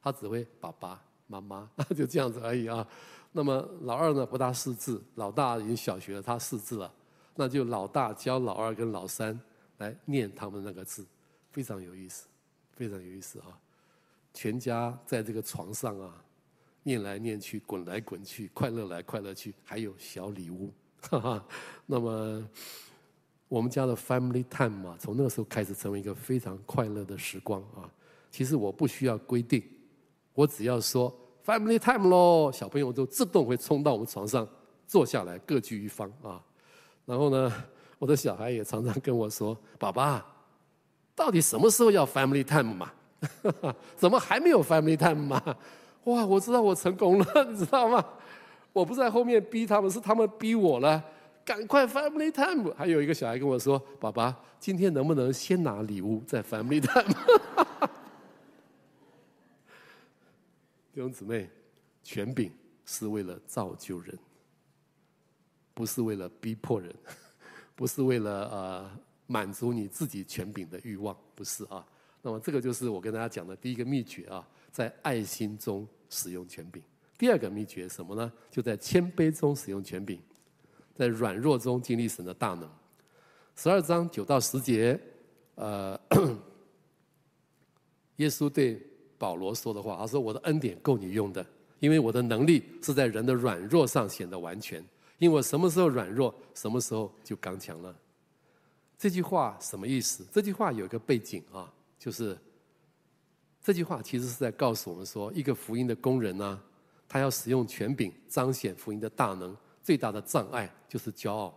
[0.03, 2.87] 他只会爸爸妈妈， 就这样子而已啊。
[3.33, 6.93] 那么老二呢不大识字，老大已经小学了，他识字了。
[7.37, 9.39] 那就老大教老二跟老三
[9.79, 11.07] 来念他们那个字，
[11.51, 12.27] 非常有意思，
[12.75, 13.47] 非常有意思啊。
[14.35, 16.25] 全家在这个床上啊。
[16.83, 21.47] 念来念去，滚来滚去，快乐来快乐去，还有小礼物，哈哈。
[21.85, 22.43] 那么
[23.49, 27.85] 我们家的 family time 嘛，从那个时候开始成为一个非常快乐的时光啊。
[28.31, 29.63] 其实我不需要规定，
[30.35, 31.13] 我只要说
[31.45, 34.47] family time 喽，小朋友就自动会冲到我们床上
[34.87, 36.41] 坐下来，各据一方啊。
[37.05, 37.53] 然后呢，
[37.99, 40.25] 我的小孩也常常跟我说：“爸爸，
[41.15, 42.93] 到底什么时候要 family time 嘛？
[43.97, 45.43] 怎么还没有 family time 嘛？”
[46.05, 46.25] 哇！
[46.25, 48.03] 我知道我成功了， 你知道吗？
[48.73, 51.03] 我不在后面逼他们，是他们逼我了。
[51.45, 52.73] 赶快 family time！
[52.77, 57.15] 还有一个小孩跟我说：“爸爸，今天能不能先拿礼物再 family time？”
[60.93, 61.49] 弟兄姊妹，
[62.03, 62.53] 权柄
[62.85, 64.19] 是为了造就人，
[65.75, 66.95] 不是为了逼迫人，
[67.75, 71.87] 不是为了呃满足你自己权柄的欲望，不是啊。
[72.23, 74.47] 那么这个就是我跟大家讲的第一个秘诀啊。
[74.73, 76.81] 在爱心中使用权柄。
[77.19, 78.33] 第二个秘诀什么呢？
[78.53, 80.23] 就在谦卑中使用权柄，
[80.95, 82.71] 在软弱中经历神的大能。
[83.57, 84.99] 十二章九到十节，
[85.57, 86.01] 呃，
[88.19, 88.81] 耶稣对
[89.21, 91.45] 保罗说的话，他说：“我的恩典够你用的，
[91.79, 94.83] 因为我的能力是在人的软弱上显得完全。
[95.19, 97.95] 因为我什么时候软弱，什么时候就刚强了。”
[98.97, 100.25] 这句话什么意思？
[100.33, 102.35] 这句话有一个背景啊，就是。
[103.63, 106.59] 这句话其实是在告诉我们说，一个福音的工人呢，
[107.07, 111.55] 他要使用权柄彰显福音的大能，最大的障碍就是骄傲。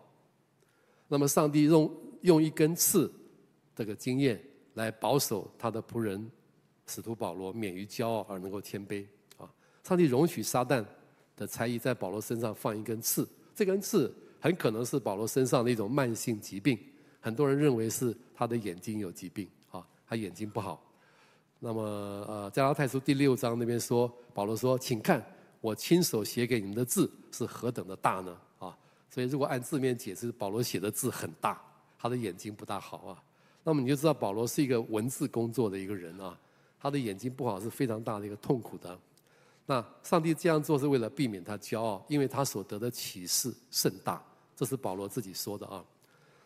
[1.08, 3.10] 那么，上帝用用一根刺
[3.74, 4.38] 这个经验
[4.74, 6.30] 来保守他的仆人
[6.86, 9.06] 使徒保罗免于骄傲而能够谦卑
[9.38, 9.50] 啊。
[9.84, 10.84] 上帝容许撒旦
[11.36, 16.78] 的差役在保罗身上放一根刺，这根刺很可能是保罗身上的一种慢性疾病，
[17.20, 20.84] 很多人认为是他的眼睛有疾病啊，他眼睛不好。
[21.60, 25.26] 那么，呃，加拉太书第六章那边说，保罗说：“请看，
[25.62, 28.38] 我亲手写给你们的字是何等的大呢？
[28.60, 28.78] 啊，
[29.10, 31.62] 所以如果按字面解释，保罗写的字很大，
[31.98, 33.24] 他的眼睛不大好啊。
[33.64, 36.38] 那么你就知道保罗是一个文字工作的一个人啊，
[36.84, 39.00] 他的眼睛不好是非常大的一个痛苦的。
[39.66, 44.22] 那上帝这样做是为了避免他骄傲，因为他所得的启示甚大，
[44.56, 45.84] 这是保罗自己说的啊。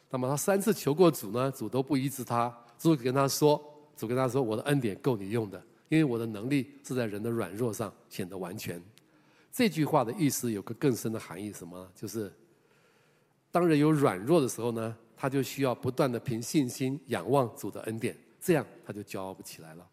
[0.09, 3.59] 那么他三次求过主呢，主都不医治他，主跟他说。”
[3.97, 8.79] 主跟他说：“我的恩典够你用的，因为我的能力是在人的软弱上显得完全。”
[9.51, 11.91] 这句话的意思有个更深的含义，什么？
[11.95, 12.31] 就是
[13.49, 19.87] 当人有软弱的时候呢，他就需要不断的凭信心仰望主的恩典，这样他就骄傲不起来了。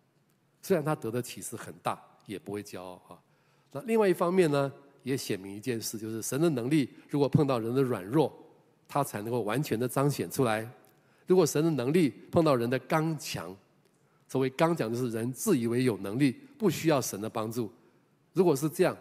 [0.64, 3.20] 虽然他得的启示很大，也不会骄傲啊。
[3.70, 4.72] 那另外一方面呢，
[5.02, 8.32] 也显明一件事，就是神的能力如果碰到人的软弱，
[8.88, 10.66] 他才能够完全的彰显出来；
[11.26, 13.54] 如果神的能力碰到人的刚强，
[14.26, 17.70] 所谓刚强，就是人自以为有能力，不需要神的帮助。
[18.32, 18.96] 如果是这样，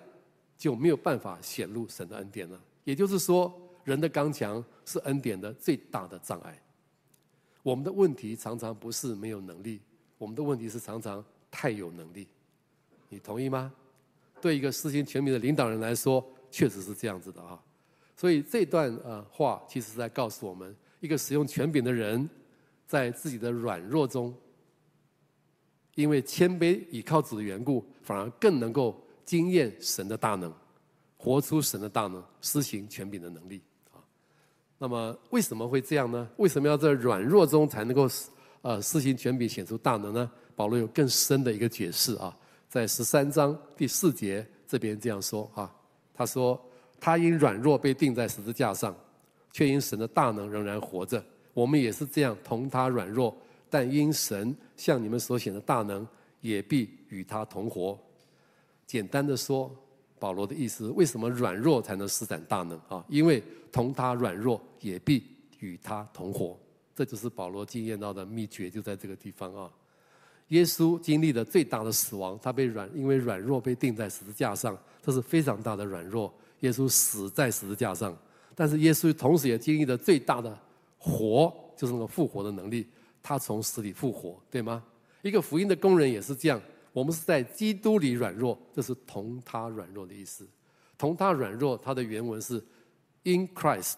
[0.57, 2.59] 就没有办法显露神的恩典了。
[2.83, 3.49] 也就是说，
[3.85, 6.61] 人的刚强是恩典的最大的障碍。
[7.61, 9.79] 我们的问题常常不是没有能力，
[10.17, 11.23] 我们的问题是常常
[11.53, 12.27] 太有能力。
[13.09, 13.71] 你同意吗？
[14.41, 17.61] 对一个施行权柄的领导人来说，确实是这样子的啊。
[18.17, 22.27] 所以这段呃话，其实是在告诉我们，一个使用权柄的人，
[22.87, 24.35] 在自己的软弱中。
[25.93, 30.51] 因为谦卑倚靠主的缘故，反而更能够经验神的大能，
[31.17, 33.61] 活出神的大能，施行权柄的能力
[33.91, 34.01] 啊。
[34.79, 36.27] 那么为什么会这样呢？
[36.37, 38.09] 为什么要在软弱中才能够
[38.63, 40.31] 呃施行权柄显出大能呢？
[40.55, 42.35] 保罗有更深的一个解释啊，
[42.69, 45.73] 在十三章第四节这边这样说啊，
[46.13, 46.59] 他说
[46.99, 48.95] ：“他因软弱被钉在十字架上，
[49.51, 51.23] 却因神的大能仍然活着。
[51.53, 53.35] 我们也是这样，同他软弱，
[53.69, 56.07] 但因神向你们所显的大能，
[56.41, 57.97] 也必与他同活。
[58.87, 59.71] 简单的说，
[60.19, 63.03] 保罗的意思，为什么软弱才能施展大能啊？
[63.07, 65.23] 因为同他软弱，也必
[65.59, 66.57] 与他同活。
[66.95, 69.71] 这就是保罗经验到的秘诀，就在这个地方啊。
[70.53, 76.31] 耶稣经历的最大的死亡，他被软，因为软弱被钉在十字架上，这是非常大的软弱。
[76.59, 78.15] 耶稣死在十字架上，
[78.55, 80.57] 但是耶稣同时也经历了最大的。
[81.05, 82.87] 活就是那个复活的能力，
[83.21, 84.81] 他从死里复活，对吗？
[85.21, 86.61] 一个福音的工人也是这样。
[86.93, 90.47] 我们是在基督里软弱，这是同他软弱的意思。
[90.97, 92.63] 同他软弱，它的原文是
[93.23, 93.95] “in Christ”，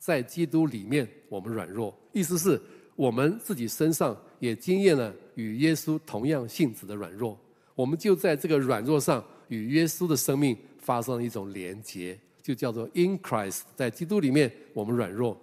[0.00, 2.60] 在基督里面我们软弱，意思是
[2.96, 7.38] 我们自己身上也经验了与耶稣同样性质的软弱，
[7.74, 15.38] 我们就在这个软弱上与耶稣的生命发生了一种连结，就叫做 “in Christ”，在基督里面我们软弱。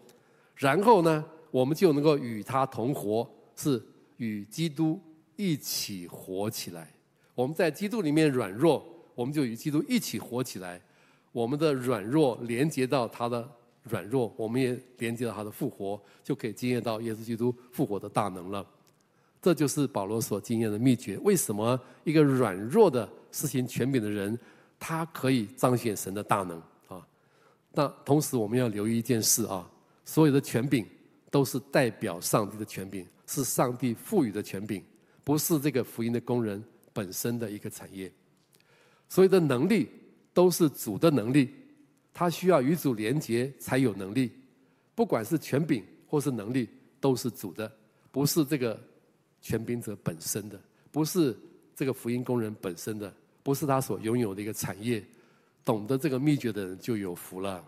[0.55, 3.81] 然后呢，我们就能够与他同活，是
[4.17, 4.99] 与基督
[5.35, 6.91] 一起活起来。
[7.33, 10.81] 我们在基督里面软弱，我们就与基督一起活起来。
[11.33, 13.45] 我们的软弱连接到他的
[13.83, 18.65] 软弱，我们也连接到他的复活，就可以经验到耶稣基督复活的大能了。
[19.45, 21.19] 这就是保罗所经验的秘诀。
[21.19, 24.35] 为什么一个软弱的施行权柄的人，
[24.79, 27.05] 他可以彰显神的大能啊？
[27.71, 29.69] 那同时我们要留意一件事啊。
[30.03, 30.83] 所有的权柄
[31.29, 34.83] 都是代表上帝的权柄，是上帝赋予的权柄，
[35.23, 38.11] 不是这个福音的工人本身的一个产业。
[39.07, 39.87] 所有的能力
[40.33, 41.51] 都是主的能力，
[42.11, 44.31] 他需要与主连结才有能力。
[44.95, 46.67] 不管是权柄或是能力，
[46.99, 47.71] 都是主的，
[48.11, 48.79] 不是这个
[49.45, 50.59] 权柄者本身的，
[50.91, 51.37] 不是
[51.75, 55.03] 这个福音工人本身的，不是他所拥有的一个产业。
[55.63, 57.63] 懂得这个秘诀的人就有福了。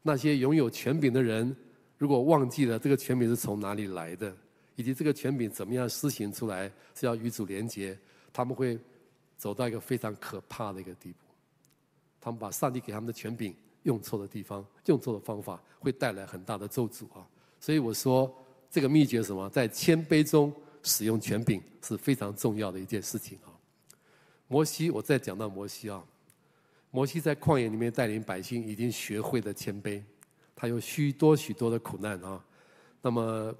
[0.00, 1.54] 那些拥有权柄的人，
[1.98, 4.34] 如果忘记了这个权柄是从哪里来的，
[4.74, 7.98] 以及这个权柄怎么样施行出来，是要与主连结，
[8.32, 8.78] 他们会
[9.36, 11.18] 走到一个非常可怕的一个地步。
[12.22, 17.28] 他们把上帝给他们的权柄用错的地方，用错的方法，会带来很大的咒诅啊！
[17.60, 18.34] 所以我说，
[18.70, 19.50] 这个秘诀是什么？
[19.50, 20.50] 在谦卑中
[20.86, 23.52] 使用权柄是非常重要的一件事情啊。
[24.48, 26.02] 摩西，我再讲到摩西啊。
[26.92, 30.02] 摩西在旷野里面带领百姓，已经学会了谦卑。
[30.54, 32.42] 他有许多许多的苦难啊。
[33.02, 33.54] 那么，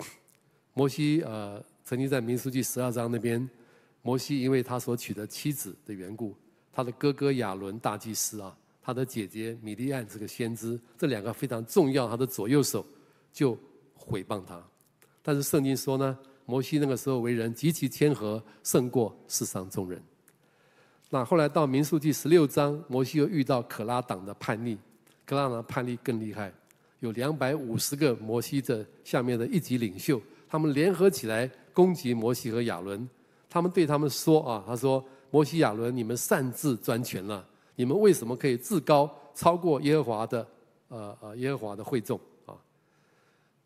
[0.72, 3.46] 摩西呃，曾经在民数记十二章那边，
[4.00, 6.34] 摩西因为他所娶的妻子的缘故，
[6.72, 12.86] 他的哥哥亚伦大祭司啊，他的姐姐米利暗这个先知，这两个非常重要，他的左右手
[13.32, 13.58] 就
[13.94, 14.64] 毁谤他。
[15.20, 20.00] 但是圣经说呢，摩西那个时候为人极其谦和，胜过世上众人。
[21.10, 24.78] 那后来到民数记十六章，摩西又遇到可拉党的叛逆，
[25.24, 26.52] 可拉党的叛逆更厉害，
[27.00, 33.08] 有两百五十个摩西的下面的一级领袖，他们联合起来攻击摩西和亚伦，
[33.48, 40.48] 他们对他们说啊，他说摩西亚伦，你们擅自专权了，你们为什么可以自高超过耶和华的
[40.88, 42.54] 呃呃耶和华的会众啊？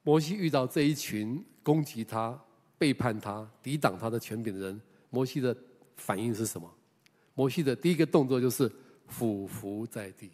[0.03, 2.39] 摩西遇到这一群攻击他、
[2.81, 5.55] 背叛他、抵挡他的权柄的人，摩西的
[5.97, 6.67] 反应是什么？
[7.35, 8.73] 摩西的第一个动作就是
[9.07, 10.31] 俯伏在地，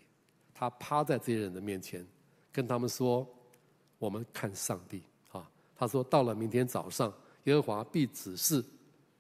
[0.55, 2.07] 他趴在这些人的面前，
[2.53, 3.29] 跟他们说
[3.99, 7.13] ：“我们看上帝啊！”他说：“到了明天早上，
[7.45, 8.65] 耶和华必指示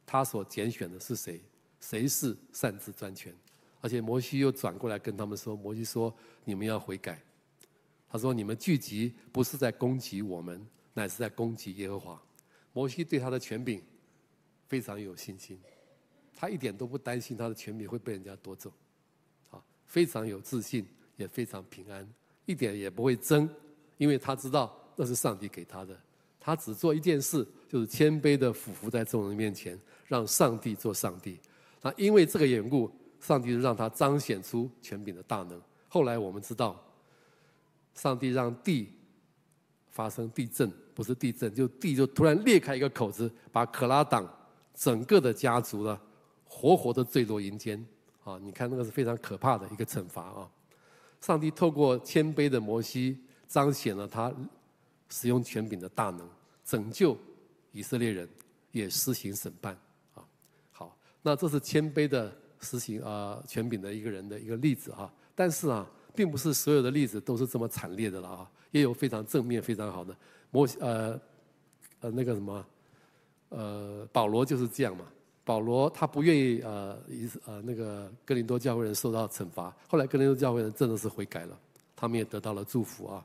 [0.06, 1.40] 他所拣选的是谁，
[1.80, 3.34] 谁是擅自专权。”
[3.82, 7.20] 而且摩西又转过来跟他们说：“摩西说，你们要悔改。”
[8.08, 12.22] 他说：“你们聚集不是在攻击我们，乃是在攻击耶和华。”
[12.76, 13.82] 摩西对他的权柄
[14.68, 15.58] 非常有信心。
[16.34, 18.70] 他一点都不担心他的权柄会被人家夺走，
[19.50, 20.86] 啊，非常有自信，
[21.16, 22.06] 也非常平安，
[22.44, 23.48] 一点也不会争，
[23.96, 25.98] 因为他知道那是上帝给他的。
[26.38, 31.40] 他只做一件事，就是谦卑的俯伏在众人面前，让上帝做上帝。
[31.80, 35.58] 那因为这个缘故，上帝就让他彰显出权柄的大能。
[35.88, 36.78] 后来我们知道，
[37.94, 38.92] 上帝让地
[39.88, 44.26] 发生地震，不是地震，就地就突然裂开一个口子，把可拉党
[44.74, 46.00] 整个的家族呢。
[46.48, 47.84] 活活的坠落阴间，
[48.22, 48.38] 啊！
[48.40, 50.48] 你看那个是非常可怕的一个惩罚啊！
[51.20, 53.18] 上帝透过谦卑的摩西，
[53.48, 54.32] 彰显了他
[55.10, 56.26] 使用权柄的大能，
[56.64, 57.18] 拯救
[57.72, 58.26] 以色列人，
[58.70, 59.76] 也施行审判
[60.14, 60.24] 啊！
[60.70, 65.12] 好，那这是谦卑的实行啊权柄的一个人的一个例子哈。
[65.34, 70.16] 但是啊，并不是所有的例子都是这么惨烈的了啊，也有非常正面、非常好的
[70.50, 71.20] 摩呃
[72.00, 72.66] 呃那个什么
[73.50, 75.04] 呃保罗就是这样嘛。
[75.44, 76.98] 保罗他不愿意呃，
[77.44, 81.56] 呃那个哥林多教会人受到惩罚，后来哥林多教会人真的是悔改了，
[81.94, 83.24] 他们也得到了祝福啊。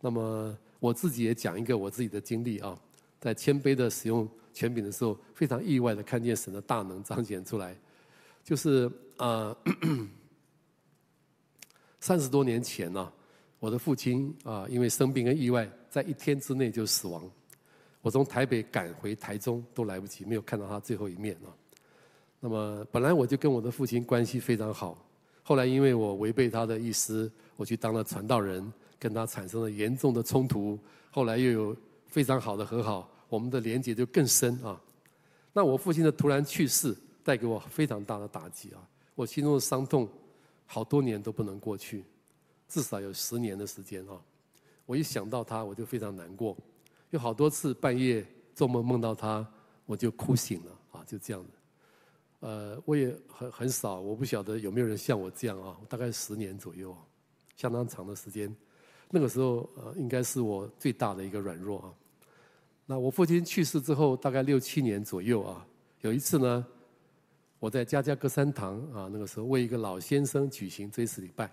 [0.00, 2.76] 那么我自己也讲一个我自己的经历啊，
[3.20, 7.76] 在谦卑的使用权柄的时候，非常意外的看见神的大能彰显出来，
[8.42, 9.56] 就是啊，
[12.00, 13.12] 三十多年前呢、
[13.60, 17.22] 我的父亲啊，因为生病跟意外，在一天之内就死亡。
[18.00, 21.52] 我从台北赶回台中都来不及，没有看到他最后一面啊。
[22.40, 25.06] 那么本来我就跟我的父亲关系非常好，
[25.42, 30.78] 后来因为我违背他的意思，我去当了传道人，跟他产生了严重的冲突。
[31.10, 34.80] 后来又有非常好的和好，我们的连结就更深啊。
[35.52, 38.80] 那我父亲的突然去世，带给我非常大的打击啊！
[39.14, 40.08] 我心中的伤痛，
[40.64, 42.02] 好多年都不能过去，
[42.70, 44.18] 至少有十年的时间啊。
[44.86, 46.56] 我一想到他，我就非常难过。
[47.10, 49.46] 有好多次半夜做梦梦到他，
[49.84, 52.48] 我就哭醒了啊，就这样的。
[52.48, 56.96] 呃，我也很很少，我不晓得有没有人像我这样啊，大概十年左右，
[57.56, 58.54] 相当长的时间。
[59.10, 61.92] 那个时候呃，应该是我最大的一个软弱啊。
[62.86, 65.66] 那我父亲去世之后，大概六七年左右啊，
[66.00, 66.66] 有一次呢，
[67.58, 71.50] 我在家家歌山堂啊，那个时候为一个老先生举行追思礼拜，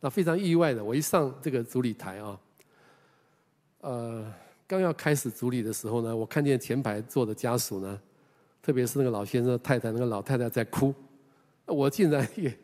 [0.00, 2.40] 那非常意外的，我一上这个主礼台啊，
[3.80, 4.34] 呃。
[4.68, 7.98] 刚要开始主礼的时候呢，我看见前排坐的家属呢，
[8.60, 10.94] 特别是那个老先生太太，那个老太太在哭，
[11.64, 12.54] 我竟然也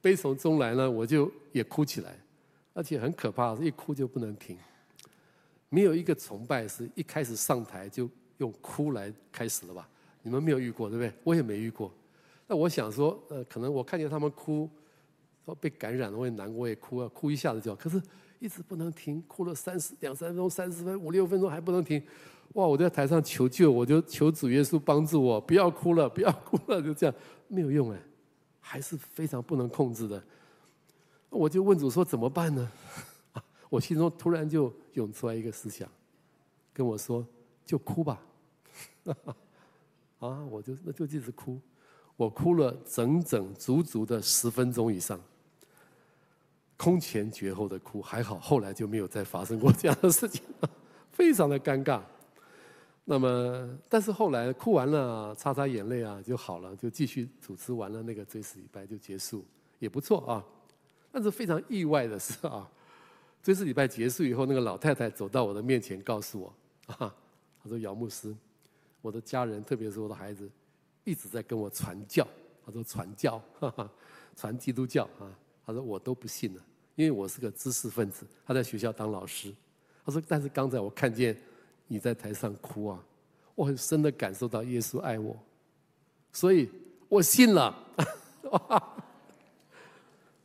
[0.00, 2.18] 悲从中来呢，我就也哭起来，
[2.74, 4.58] 而且很可怕，一哭就不能停。
[5.68, 9.88] 没有一个崇拜是一开始上台就用哭来开始了吧？
[10.20, 11.12] 你们没有遇过对不对？
[11.22, 11.94] 我也没遇过。
[12.48, 14.68] 那我想说，呃，可能我看见他们哭，
[15.44, 17.76] 说被感染了，我也难过，也哭啊，哭一下子就好。
[17.76, 18.00] 可是。
[18.42, 22.02] 一直不能停，哭了三十两三分钟、三十分五六分钟还不能停，
[22.54, 22.66] 哇！
[22.66, 27.14] 我在台上求救，我就求主耶稣帮助我，不要哭了，不要哭了，就这样
[27.46, 28.02] 没有用哎，
[28.58, 30.20] 还是非常不能控制的。
[31.30, 32.68] 我就问主说怎么办呢？
[33.70, 35.88] 我心中突然就涌出来一个思想，
[36.72, 37.24] 跟我说
[37.64, 38.20] 就哭吧，
[40.18, 40.44] 啊！
[40.50, 41.60] 我就那就一直哭，
[42.16, 45.20] 我哭了整整足足的十分钟以上。
[46.82, 50.42] 空前绝后的哭，还好后来就没有再发生过这样的事情，
[51.12, 52.00] 非常的尴尬。
[53.04, 59.44] 那么，但是后来哭完了，擦擦眼泪啊，就好了，就继续主持完了那个追思礼拜就结束，
[59.78, 60.44] 也不错啊。
[61.12, 62.68] 但是非常意外的是啊，
[63.44, 66.52] 追思礼拜结束以后，那个老太太走到我的面前，告诉我
[66.86, 67.14] 啊，
[67.62, 68.34] 她说：“姚牧师，
[69.02, 70.50] 我的家人，特别是我的孩子，
[71.04, 72.26] 一直在跟我传教。
[72.66, 73.88] 她说传教，哈哈，
[74.34, 75.30] 传基督教啊。
[75.64, 76.60] 她说我都不信了。”
[76.94, 79.52] 因为我是个知识分子，他在学校当老师。
[80.04, 81.36] 他说：“但是刚才我看见
[81.86, 83.02] 你在台上哭啊，
[83.54, 85.36] 我很深的感受到耶稣爱我，
[86.32, 86.68] 所以
[87.08, 87.74] 我信了。”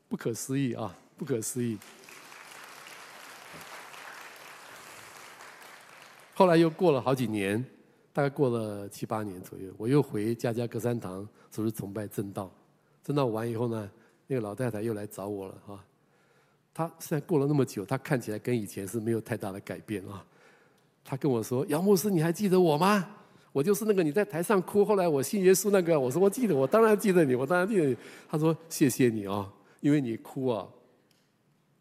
[0.08, 1.78] 不可思议啊，不可思议。
[6.34, 7.66] 后来又过了好几年，
[8.14, 12.50] 大概过了七八年左右，我又回家家隔山堂，主日崇拜正道。
[13.04, 13.90] 正道完以后呢，
[14.28, 15.84] 那个老太太又来找我了啊。
[16.78, 20.24] 他现在过了那么久，他看起来跟以前是没有太大的改变啊。
[21.04, 23.04] 他跟我说：“杨牧师，你还记得我吗？
[23.52, 27.98] 我就是那个你在台上哭，后来我信耶稣那个。”我说：“我记得，我当然记得你，我当然记得你。”
[28.30, 30.68] 他说：“谢谢你啊，因为你哭啊，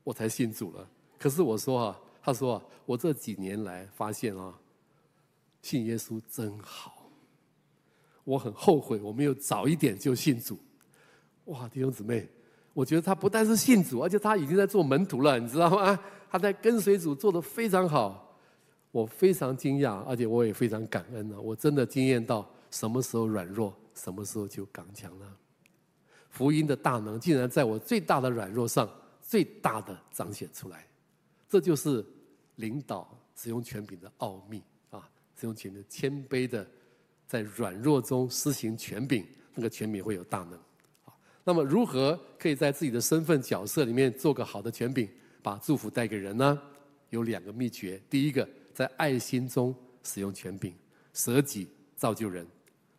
[0.02, 0.88] 我才信主了。
[1.18, 4.58] 可是我说啊，他说，我这几年来发现啊，
[5.60, 7.10] 信耶稣真好。
[8.24, 10.58] 我很后悔我没有早一点就信主。
[11.44, 12.26] 哇，弟兄姊妹。”
[12.76, 15.98] 我觉得他不但是信主，而且他已经在做门徒了，你知道吗？
[16.28, 18.38] 他在跟随主做得非常好，
[18.90, 21.40] 我非常惊讶，而且我也非常感恩呢。
[21.40, 25.36] 我真的惊艳到什么时候软弱，什么时候就刚强了。
[26.28, 28.86] 福音的大能竟然在我最大的软弱上
[29.22, 30.86] 最大的彰显出来，
[31.48, 32.04] 这就是
[32.56, 35.08] 领导使用权柄的奥秘啊！
[35.34, 36.68] 使用权柄谦卑的
[37.26, 40.60] 在软弱中施行权柄，那个权柄会有大能。
[41.48, 45.08] 那么，如何可以在自己的身份角色里面做个好的权柄，
[45.40, 46.60] 把祝福带给人呢？
[47.10, 49.72] 有两个秘诀：第一个，在爱心中
[50.02, 50.74] 使用权柄，
[51.14, 52.44] 舍己造就人；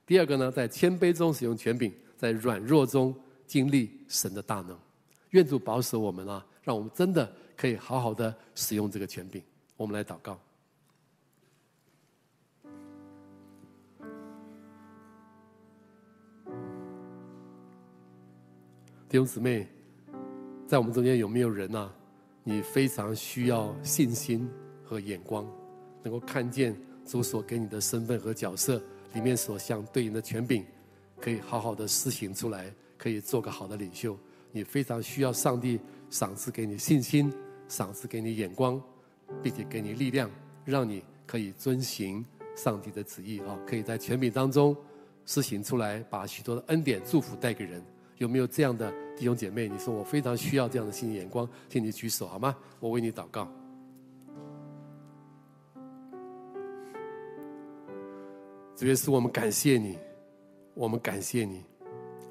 [0.06, 3.14] 第二个呢，在谦卑中使用权柄，在软弱中
[3.46, 4.80] 经历神的大能。
[5.32, 9.44] 愿主保守我们啊，让我们真的可以好好的使用这个权柄。
[9.76, 10.40] 我们来祷告。
[19.10, 19.66] 弟兄姊妹，
[20.68, 21.90] 在我们中间有没有人啊？
[22.44, 24.50] 你非常需要信心
[24.84, 25.50] 和眼光，
[26.04, 28.84] 能够看见主所给你的身份和角色
[29.14, 30.66] 里面所相对应的权柄，
[31.22, 34.18] 可以好好的施行出来，可以做个好的领袖。
[34.52, 35.80] 你非常需要上帝
[36.10, 37.32] 赏赐给你信心，
[37.70, 38.82] 赏赐给你眼光，
[39.42, 40.30] 并且给你力量，
[40.66, 42.26] 让你可以遵行
[42.58, 43.58] 上帝的旨意啊！
[43.66, 44.76] 可以在权柄当中
[45.26, 47.82] 施行出来，把许多的恩典祝福带给人。
[48.18, 49.68] 有没有这样的弟兄姐妹？
[49.68, 52.56] 你说我非常需要这样的新眼光，请你举手好吗？
[52.80, 53.48] 我为你祷告。
[58.76, 59.98] 主耶稣，我们感谢你，
[60.76, 61.64] 我们感谢你，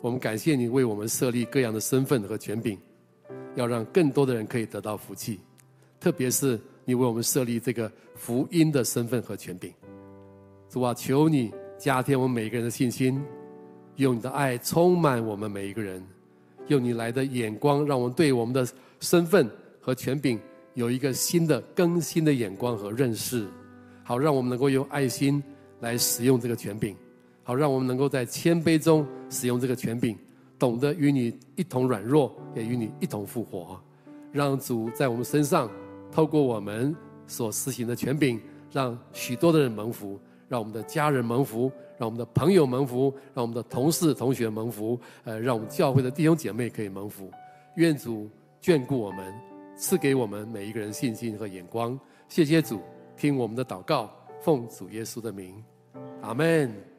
[0.01, 2.79] 我们感谢你为我们设立各样的身份和权柄，
[3.57, 5.41] 要让更多的人可以得到福气。
[5.99, 9.73] 特别是你为我们设立这个福音的身份和权柄。
[10.69, 13.21] 主啊，求你加添我们每一个人的信心，
[13.97, 16.03] 用你的爱充满我们每一个人，
[16.69, 18.67] 用你来的眼光，让我们对我们的
[19.01, 20.39] 身份和权柄
[20.75, 23.47] 有一个新的更新的眼光和认识，
[24.03, 25.43] 好让我们能够用爱心。
[25.81, 26.97] 来使用这个权柄，
[27.43, 30.17] 好让我们能够在谦卑中使用这个权柄，
[30.59, 33.79] 懂得与你一同软弱，也与你一同复活，
[34.33, 35.71] 让主在我们身上
[36.11, 38.41] 透过我们所施行的权柄，
[38.73, 40.19] 让许多的人蒙福，
[40.49, 47.31] 让我们的家人蒙福，让我们的朋友蒙福，让我们的同事同学蒙福，呃，让我们教会的弟兄姐妹可以蒙福。
[47.77, 48.29] 愿主
[48.63, 49.35] 眷顾我们，
[49.77, 51.99] 赐给我们每一个人信心和眼光。
[52.29, 52.81] 谢谢主，
[53.17, 54.11] 听我们的祷告。
[54.41, 55.63] 奉主耶稣的名，
[56.23, 56.96] 阿门。